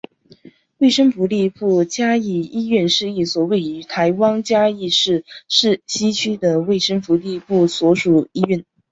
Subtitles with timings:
[0.79, 8.65] 卫生福利部嘉义医院是一所位于台湾嘉义市西区的卫生福利部所属医院。